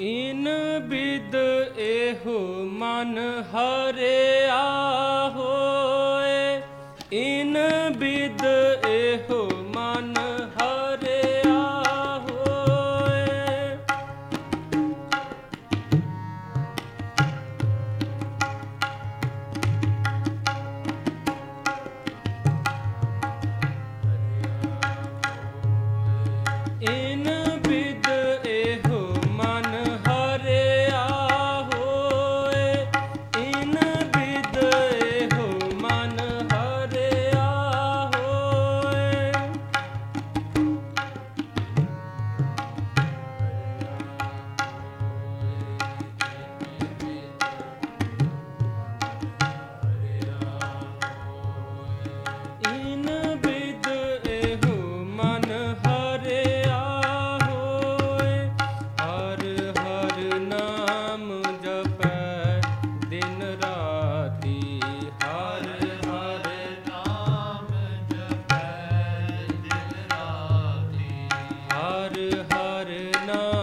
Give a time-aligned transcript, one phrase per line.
[0.00, 0.48] ਇਨ
[0.88, 1.34] ਬਿਦ
[1.78, 2.38] ਇਹੋ
[2.72, 3.18] ਮਨ
[3.54, 5.07] ਹਰਿਆ।
[71.98, 72.18] ਹਰ
[72.52, 72.90] ਹਰ
[73.26, 73.57] ਨਾਮ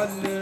[0.00, 0.39] Hallelujah.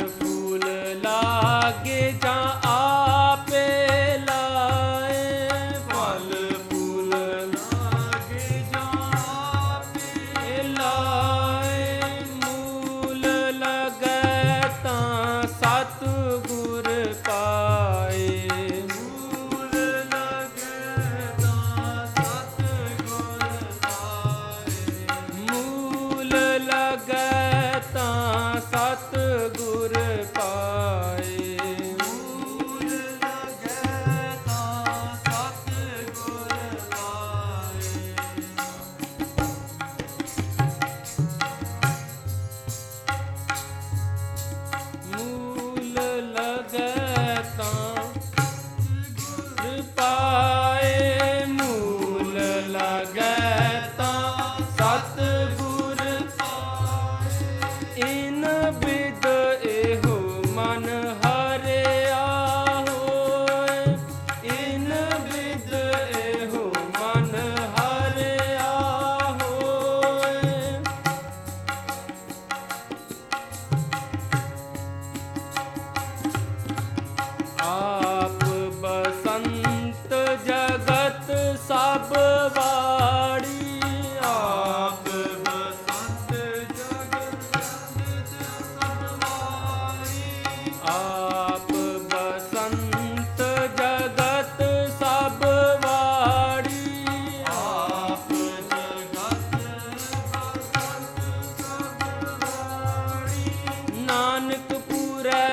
[49.97, 50.28] Bye.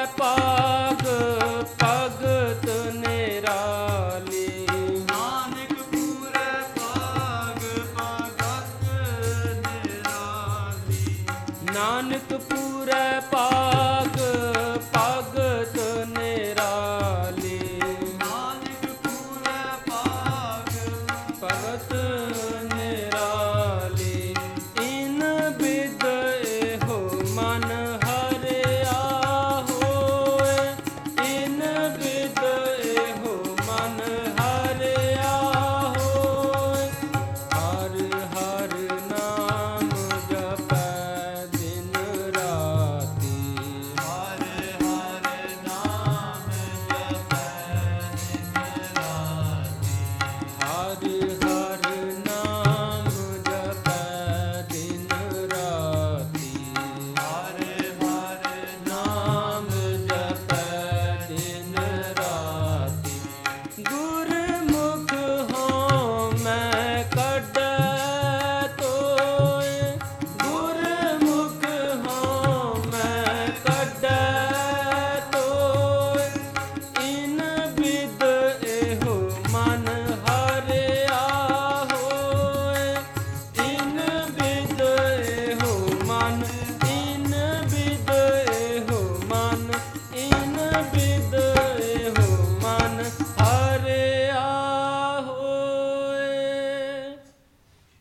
[0.06, 0.35] step up.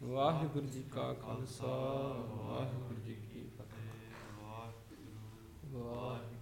[0.03, 6.34] Waheguru ji ਕਾ ਖਾਲਸਾ ਵਾਹਿਗੁਰੂ ਜੀ ਕੀ ਫਤਿਹ। ਵਾਹਿਗੁਰੂ ਵਾਹਿਗੁਰੂ।